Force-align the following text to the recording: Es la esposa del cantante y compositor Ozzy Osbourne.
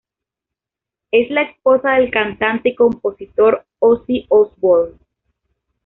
Es 1.11 1.29
la 1.29 1.43
esposa 1.43 1.91
del 1.91 2.09
cantante 2.09 2.69
y 2.69 2.73
compositor 2.75 3.67
Ozzy 3.77 4.25
Osbourne. 4.29 4.97